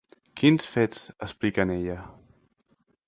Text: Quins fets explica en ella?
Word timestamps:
Quins 0.39 0.65
fets 0.75 1.03
explica 1.27 1.67
en 1.69 1.75
ella? 1.77 1.99